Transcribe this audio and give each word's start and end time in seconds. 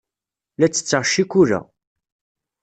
La 0.57 0.67
ttetteɣ 0.67 1.03
ccikula. 1.07 1.59